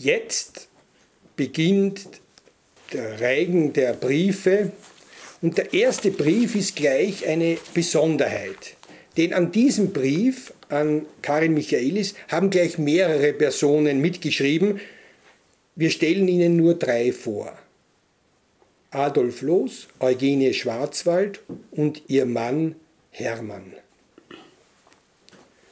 [0.00, 0.68] Jetzt
[1.34, 2.06] beginnt
[2.92, 4.70] der Reigen der Briefe
[5.42, 8.76] und der erste Brief ist gleich eine Besonderheit.
[9.16, 14.80] Denn an diesem Brief an Karin Michaelis haben gleich mehrere Personen mitgeschrieben.
[15.74, 17.58] Wir stellen Ihnen nur drei vor.
[18.92, 21.40] Adolf Loos, Eugenie Schwarzwald
[21.72, 22.76] und ihr Mann
[23.10, 23.72] Hermann.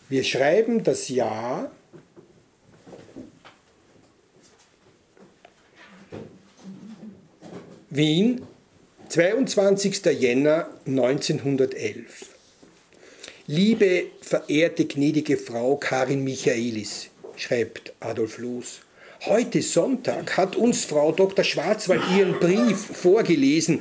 [0.09, 1.71] Wir schreiben das Jahr
[7.97, 8.43] Wien,
[9.09, 10.05] 22.
[10.21, 12.27] Jänner 1911.
[13.47, 18.81] Liebe, verehrte, gnädige Frau Karin Michaelis, schreibt Adolf Loos,
[19.25, 21.43] heute Sonntag hat uns Frau Dr.
[21.43, 23.81] Schwarzwald ihren Brief vorgelesen.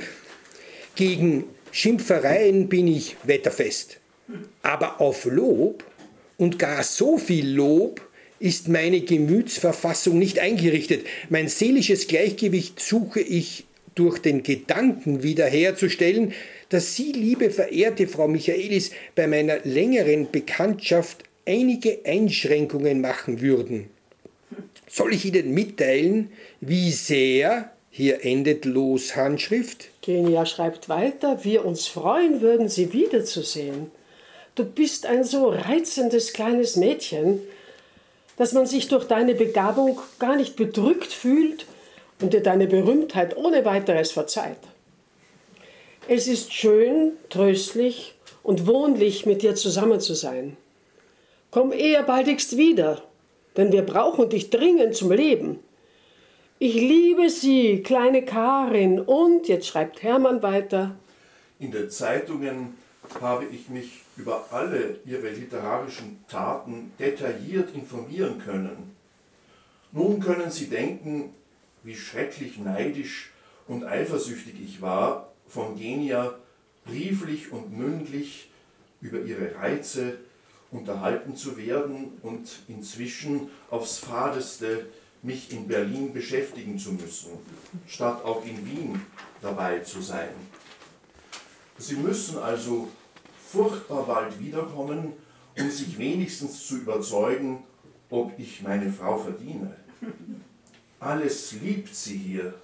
[0.96, 3.98] Gegen Schimpfereien bin ich wetterfest.
[4.62, 5.84] Aber auf Lob
[6.38, 8.00] und gar so viel Lob
[8.40, 11.06] ist meine Gemütsverfassung nicht eingerichtet.
[11.30, 16.34] Mein seelisches Gleichgewicht suche ich durch den Gedanken wiederherzustellen,
[16.70, 23.90] dass Sie, liebe verehrte Frau Michaelis, bei meiner längeren Bekanntschaft einige Einschränkungen machen würden.
[24.88, 26.30] Soll ich Ihnen mitteilen,
[26.60, 29.90] wie sehr, hier endet Los Handschrift?
[30.02, 33.92] Genia schreibt weiter, wir uns freuen würden, Sie wiederzusehen.
[34.56, 37.40] Du bist ein so reizendes kleines Mädchen,
[38.38, 41.66] dass man sich durch deine Begabung gar nicht bedrückt fühlt
[42.22, 44.60] und dir deine Berühmtheit ohne weiteres verzeiht.
[46.08, 50.56] Es ist schön, tröstlich und wohnlich, mit dir zusammen zu sein.
[51.52, 53.02] Komm eher baldigst wieder,
[53.58, 55.60] denn wir brauchen dich dringend zum Leben.
[56.60, 60.96] Ich liebe Sie, kleine Karin, und jetzt schreibt Hermann weiter.
[61.60, 62.78] In den Zeitungen
[63.20, 68.96] habe ich mich über alle Ihre literarischen Taten detailliert informieren können.
[69.92, 71.34] Nun können Sie denken,
[71.86, 73.32] wie schrecklich neidisch
[73.68, 76.36] und eifersüchtig ich war, von Genia
[76.86, 78.50] brieflich und mündlich
[79.02, 80.18] über ihre Reize
[80.72, 84.88] unterhalten zu werden und inzwischen aufs fadeste
[85.22, 87.32] mich in Berlin beschäftigen zu müssen,
[87.88, 89.02] statt auch in Wien
[89.42, 90.30] dabei zu sein.
[91.78, 92.90] Sie müssen also
[93.48, 95.14] furchtbar bald wiederkommen,
[95.58, 97.64] um sich wenigstens zu überzeugen,
[98.10, 99.76] ob ich meine Frau verdiene.
[101.06, 102.56] Alles liebt sie hier.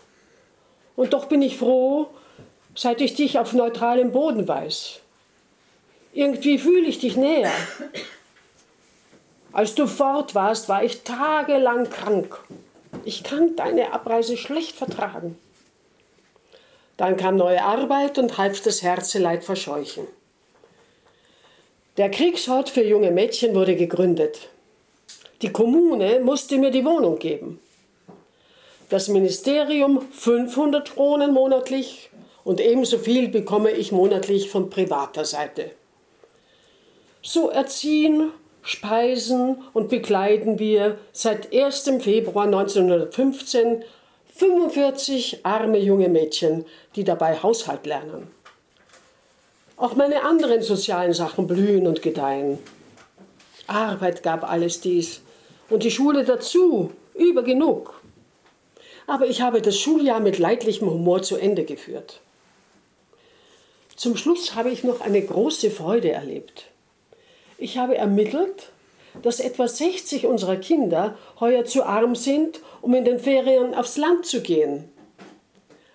[0.95, 2.09] Und doch bin ich froh,
[2.75, 5.01] seit ich dich auf neutralem Boden weiß.
[6.15, 7.51] Irgendwie fühle ich dich näher.
[9.51, 12.39] Als du fort warst, war ich tagelang krank.
[13.03, 15.37] Ich kann deine Abreise schlecht vertragen.
[16.95, 20.07] Dann kam neue Arbeit und half das Herzeleid verscheuchen.
[21.97, 24.47] Der Kriegsort für junge Mädchen wurde gegründet.
[25.41, 27.59] Die Kommune musste mir die Wohnung geben.
[28.87, 32.09] Das Ministerium 500 Kronen monatlich
[32.45, 35.71] und ebenso viel bekomme ich monatlich von privater Seite.
[37.27, 38.31] So erziehen,
[38.61, 41.93] speisen und bekleiden wir seit 1.
[41.99, 43.83] Februar 1915
[44.35, 46.65] 45 arme junge Mädchen,
[46.95, 48.27] die dabei Haushalt lernen.
[49.75, 52.59] Auch meine anderen sozialen Sachen blühen und gedeihen.
[53.65, 55.21] Arbeit gab alles dies
[55.71, 57.99] und die Schule dazu, über genug.
[59.07, 62.21] Aber ich habe das Schuljahr mit leidlichem Humor zu Ende geführt.
[63.95, 66.67] Zum Schluss habe ich noch eine große Freude erlebt.
[67.57, 68.69] Ich habe ermittelt,
[69.21, 74.25] dass etwa 60 unserer Kinder heuer zu arm sind, um in den Ferien aufs Land
[74.25, 74.89] zu gehen.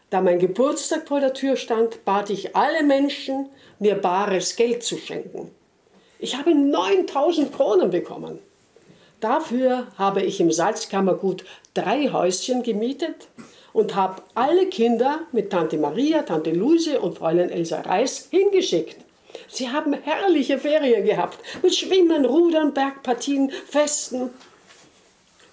[0.08, 3.48] Da mein Geburtstag vor der Tür stand, bat ich alle Menschen,
[3.78, 5.50] mir bares Geld zu schenken.
[6.18, 8.38] Ich habe 9000 Kronen bekommen.
[9.20, 13.28] Dafür habe ich im Salzkammergut drei Häuschen gemietet
[13.72, 18.96] und habe alle Kinder mit Tante Maria, Tante Luise und Fräulein Elsa Reis hingeschickt.
[19.48, 24.30] Sie haben herrliche Ferien gehabt mit Schwimmen, Rudern, Bergpartien, Festen.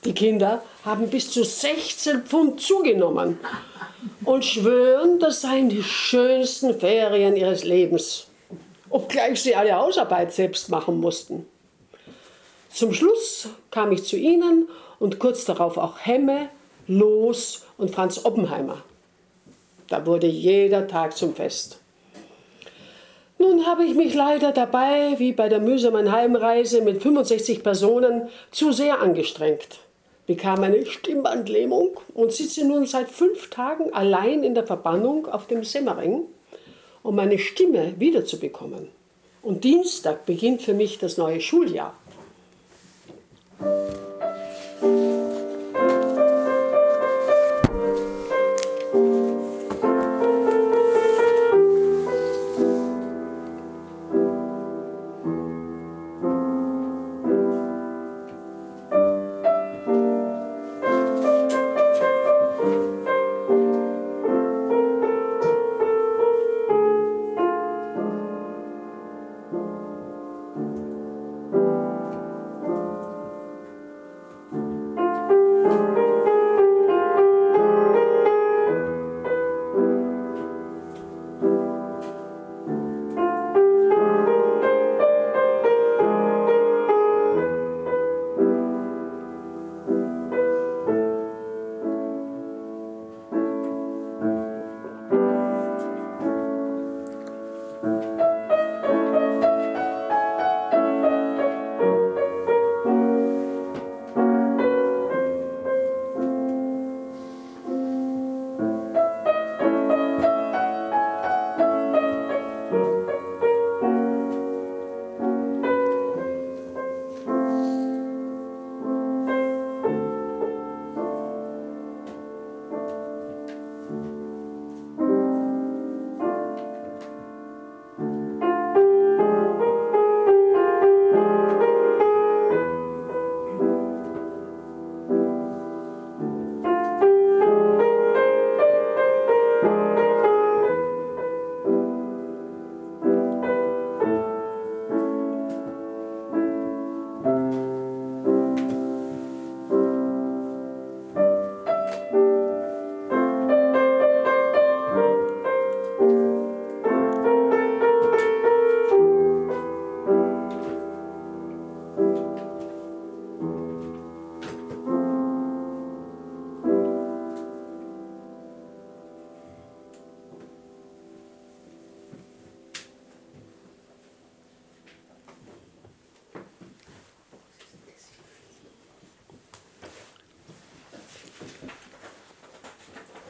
[0.03, 3.39] Die Kinder haben bis zu 16 Pfund zugenommen
[4.24, 8.27] und schwören, das seien die schönsten Ferien ihres Lebens,
[8.89, 11.47] obgleich sie alle Hausarbeit selbst machen mussten.
[12.71, 14.69] Zum Schluss kam ich zu ihnen
[15.00, 16.50] und kurz darauf auch Hemme,
[16.88, 18.83] Los und Franz Oppenheimer.
[19.88, 21.80] Da wurde jeder Tag zum Fest.
[23.39, 28.72] Nun habe ich mich leider dabei, wie bei der mühsamen Heimreise mit 65 Personen, zu
[28.72, 29.80] sehr angestrengt,
[30.25, 35.63] bekam eine Stimmbandlähmung und sitze nun seit fünf Tagen allein in der Verbannung auf dem
[35.63, 36.24] Semmering,
[37.04, 38.89] um meine Stimme wiederzubekommen.
[39.44, 41.94] Und Dienstag beginnt für mich das neue Schuljahr.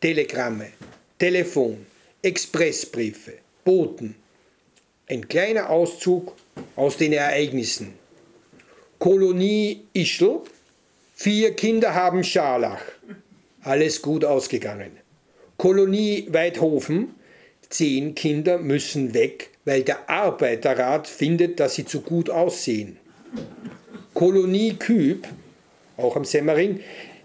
[0.00, 0.68] Telegramme,
[1.18, 1.86] Telefon,
[2.22, 3.34] Expressbriefe,
[3.64, 4.14] Boten.
[5.08, 6.34] Ein kleiner Auszug
[6.76, 7.92] aus den Ereignissen.
[8.98, 10.40] Kolonie Ischl,
[11.14, 12.82] vier Kinder haben Scharlach.
[13.62, 14.92] Alles gut ausgegangen.
[15.56, 17.14] Kolonie Weidhofen,
[17.72, 22.96] zehn Kinder müssen weg, weil der Arbeiterrat findet, dass sie zu gut aussehen.
[24.14, 25.26] Kolonie Küb,
[25.96, 26.80] auch am Semmering,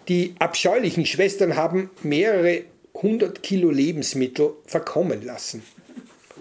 [0.08, 2.64] die abscheulichen Schwestern haben mehrere
[2.94, 5.64] hundert Kilo Lebensmittel verkommen lassen.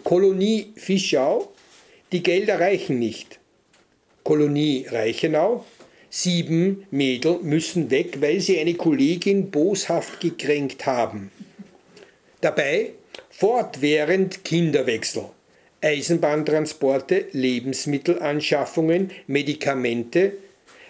[0.05, 1.53] Kolonie Fischau,
[2.13, 3.41] die Gelder reichen nicht.
[4.23, 5.65] Kolonie Reichenau,
[6.11, 11.31] sieben Mädel müssen weg, weil sie eine Kollegin boshaft gekränkt haben.
[12.41, 12.93] Dabei
[13.39, 15.27] fortwährend Kinderwechsel,
[15.83, 20.33] Eisenbahntransporte, Lebensmittelanschaffungen, Medikamente,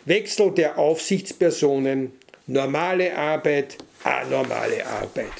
[0.05, 2.13] Wechsel der Aufsichtspersonen,
[2.47, 5.33] normale Arbeit, anormale Arbeit.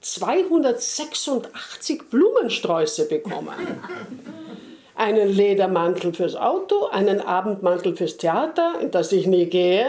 [0.00, 3.54] 286 Blumensträuße bekommen.
[4.94, 9.86] Einen Ledermantel fürs Auto, einen Abendmantel fürs Theater, in das ich nie gehe,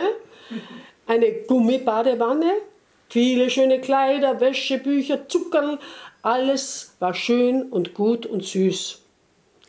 [1.08, 2.54] eine Gummibadewanne,
[3.10, 5.80] viele schöne Kleider, Wäsche, Bücher, Zuckerl,
[6.22, 9.03] alles war schön und gut und süß.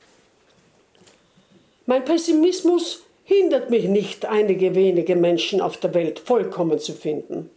[1.91, 7.51] Mein Pessimismus hindert mich nicht, einige wenige Menschen auf der Welt vollkommen zu finden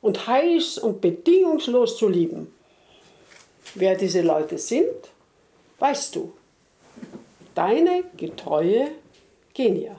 [0.00, 2.52] und heiß und bedingungslos zu lieben.
[3.76, 4.90] Wer diese Leute sind,
[5.78, 6.32] weißt du.
[7.54, 8.88] Deine getreue
[9.54, 9.94] Genia.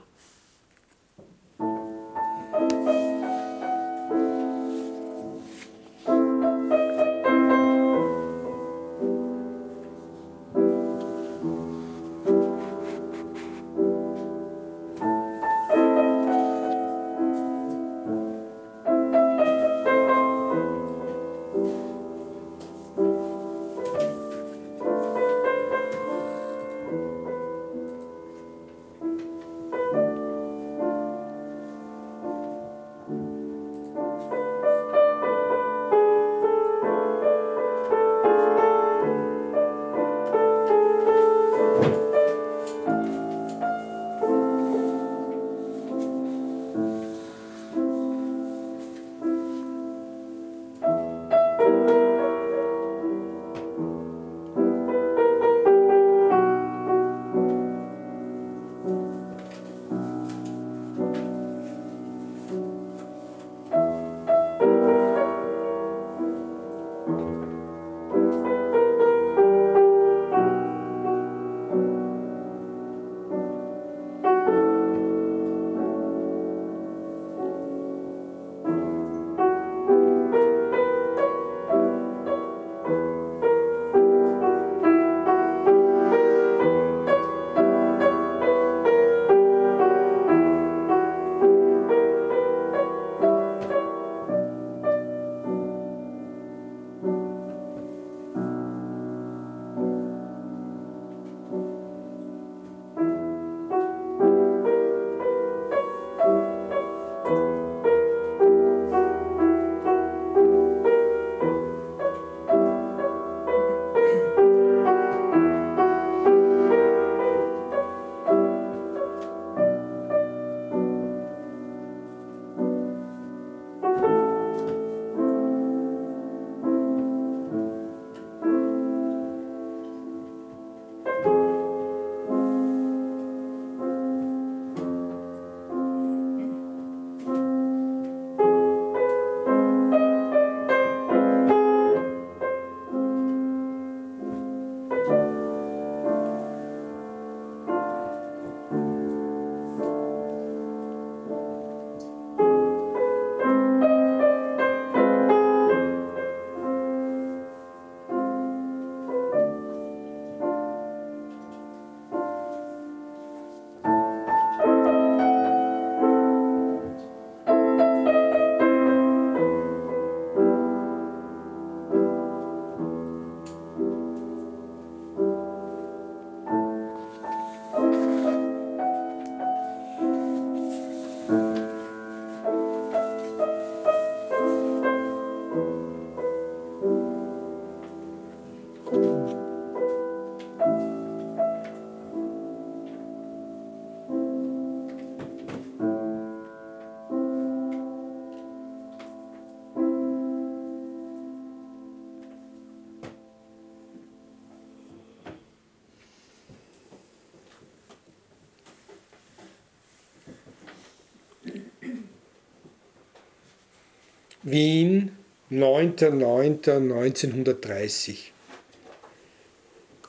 [214.50, 215.12] Wien,
[215.51, 218.16] 9.9.1930.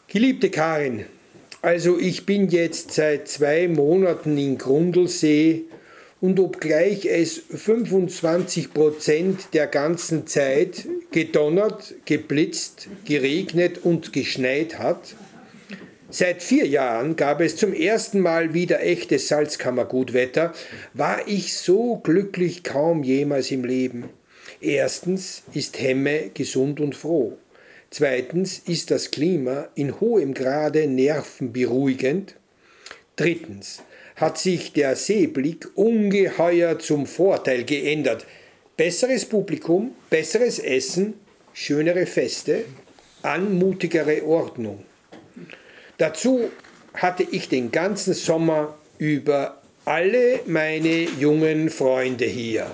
[0.06, 1.06] Geliebte Karin,
[1.60, 5.64] also ich bin jetzt seit zwei Monaten in Grundlsee
[6.20, 15.16] und obgleich es 25 Prozent der ganzen Zeit gedonnert, geblitzt, geregnet und geschneit hat,
[16.10, 20.54] Seit vier Jahren gab es zum ersten Mal wieder echtes Salzkammergutwetter,
[20.94, 24.08] war ich so glücklich kaum jemals im Leben.
[24.60, 27.38] Erstens ist Hemme gesund und froh.
[27.90, 32.34] Zweitens ist das Klima in hohem Grade nervenberuhigend.
[33.16, 33.82] Drittens
[34.16, 38.26] hat sich der Seeblick ungeheuer zum Vorteil geändert.
[38.76, 41.14] Besseres Publikum, besseres Essen,
[41.52, 42.64] schönere Feste,
[43.22, 44.84] anmutigere Ordnung.
[45.98, 46.50] Dazu
[46.94, 52.70] hatte ich den ganzen Sommer über alle meine jungen Freunde hier.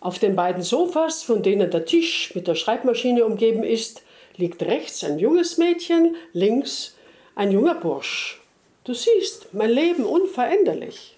[0.02, 4.04] Auf den beiden Sofas, von denen der Tisch mit der Schreibmaschine umgeben ist,
[4.36, 6.96] liegt rechts ein junges Mädchen, links
[7.36, 8.42] ein junger Bursch.
[8.84, 11.18] Du siehst, mein Leben unveränderlich.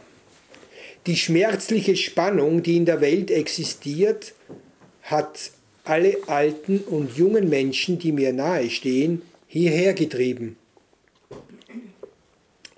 [1.07, 4.35] Die schmerzliche Spannung, die in der Welt existiert,
[5.03, 5.51] hat
[5.85, 10.57] alle alten und jungen Menschen, die mir nahestehen, hierher getrieben.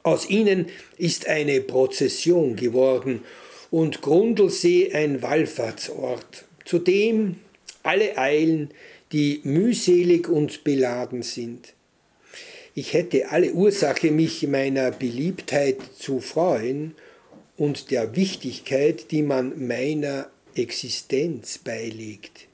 [0.02, 0.66] Aus ihnen
[0.98, 3.22] ist eine Prozession geworden
[3.70, 7.36] und Grundlsee ein Wallfahrtsort, zu dem
[7.82, 8.70] alle eilen,
[9.12, 11.74] die mühselig und beladen sind.
[12.74, 16.94] Ich hätte alle Ursache, mich meiner Beliebtheit zu freuen
[17.56, 22.48] und der Wichtigkeit, die man meiner Existenz beilegt.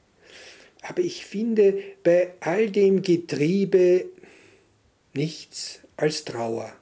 [0.83, 4.07] Aber ich finde bei all dem Getriebe
[5.15, 6.73] nichts als Trauer.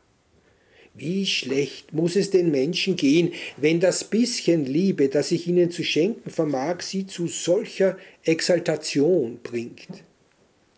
[0.95, 5.85] Wie schlecht muss es den Menschen gehen, wenn das bisschen Liebe, das ich ihnen zu
[5.85, 9.89] schenken vermag, sie zu solcher Exaltation bringt.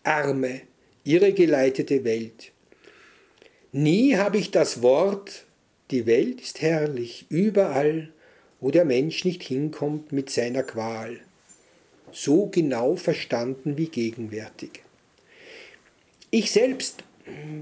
[0.03, 0.61] Arme,
[1.03, 2.51] irregeleitete Welt.
[3.71, 5.45] Nie habe ich das Wort
[5.93, 8.09] die Welt ist herrlich, überall,
[8.59, 11.19] wo der Mensch nicht hinkommt mit seiner Qual.
[12.13, 14.83] So genau verstanden wie gegenwärtig.
[16.29, 17.03] Ich selbst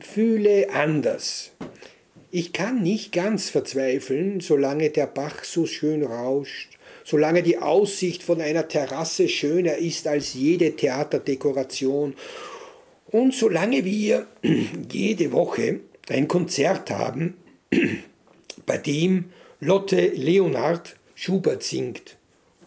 [0.02, 1.52] fühle anders.
[2.32, 8.42] Ich kann nicht ganz verzweifeln, solange der Bach so schön rauscht, solange die Aussicht von
[8.42, 12.16] einer Terrasse schöner ist als jede Theaterdekoration
[13.08, 14.28] und solange wir
[14.92, 17.36] jede Woche ein Konzert haben,
[18.66, 19.26] bei dem
[19.60, 22.18] Lotte Leonard Schubert singt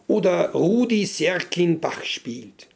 [0.07, 2.69] oder Rudi Serkin Bach spielt.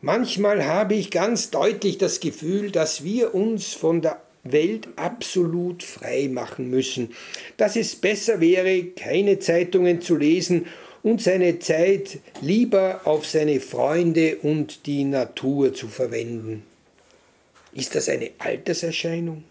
[0.00, 6.28] Manchmal habe ich ganz deutlich das Gefühl, dass wir uns von der Welt absolut frei
[6.28, 7.14] machen müssen,
[7.56, 10.66] dass es besser wäre, keine Zeitungen zu lesen
[11.04, 16.64] und seine Zeit lieber auf seine Freunde und die Natur zu verwenden.
[17.72, 19.44] Ist das eine Alterserscheinung?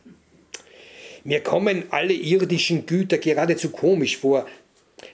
[1.24, 4.48] Mir kommen alle irdischen Güter geradezu komisch vor.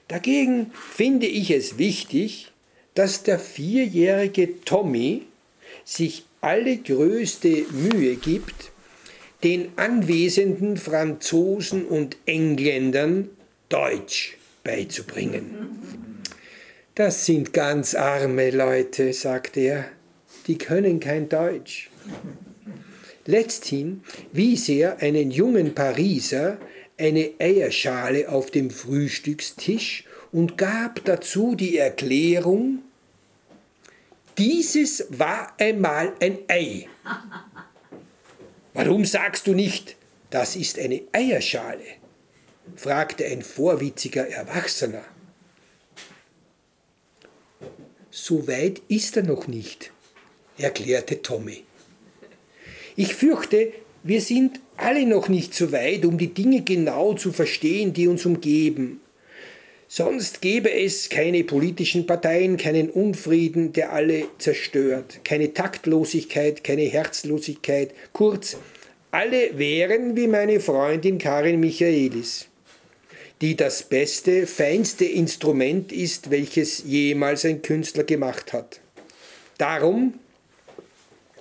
[0.08, 2.52] Dagegen finde ich es wichtig,
[2.94, 5.24] dass der vierjährige Tommy
[5.86, 8.72] sich allergrößte Mühe gibt,
[9.44, 13.30] den anwesenden Franzosen und Engländern
[13.70, 16.24] Deutsch beizubringen.
[16.96, 19.86] Das sind ganz arme Leute, sagt er,
[20.48, 21.90] die können kein Deutsch.
[23.26, 26.58] Letzthin wies er einen jungen Pariser
[26.98, 32.84] eine Eierschale auf dem Frühstückstisch und gab dazu die Erklärung,
[34.38, 36.88] dieses war einmal ein Ei.
[38.74, 39.96] Warum sagst du nicht,
[40.30, 41.86] das ist eine Eierschale?
[42.76, 45.04] fragte ein vorwitziger Erwachsener.
[48.12, 49.92] So weit ist er noch nicht,
[50.58, 51.64] erklärte Tommy.
[52.96, 53.74] Ich fürchte,
[54.08, 58.26] wir sind alle noch nicht so weit, um die Dinge genau zu verstehen, die uns
[58.26, 59.02] umgeben.
[59.90, 67.92] Sonst gäbe es keine politischen Parteien, keinen Unfrieden, der alle zerstört, keine Taktlosigkeit, keine Herzlosigkeit,
[68.14, 68.58] kurz,
[69.12, 72.48] alle wären wie meine Freundin Karin Michaelis,
[73.42, 78.80] die das beste, feinste Instrument ist, welches jemals ein Künstler gemacht hat.
[79.58, 80.14] Darum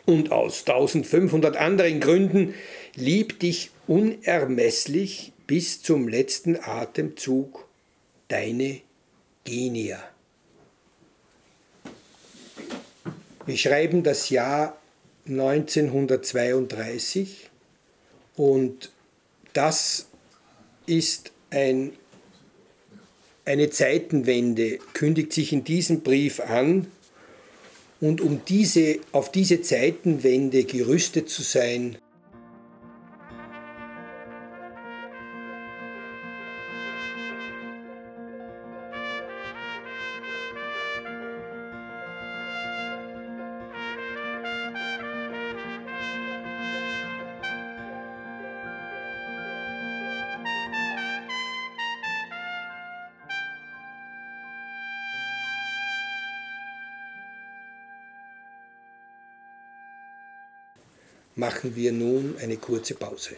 [0.07, 2.55] und aus 1500 anderen Gründen
[2.95, 7.69] lieb dich unermesslich bis zum letzten Atemzug
[8.29, 8.81] deine
[9.45, 10.03] Genia.
[13.45, 14.79] Wir schreiben das Jahr
[15.29, 17.51] 1932
[18.37, 18.91] und
[19.53, 20.07] das
[20.87, 21.93] ist ein,
[23.45, 26.87] eine Zeitenwende, kündigt sich in diesem Brief an.
[28.01, 31.97] Und um diese, auf diese Zeitenwende gerüstet zu sein,
[61.67, 63.37] machen wir nun eine kurze Pause.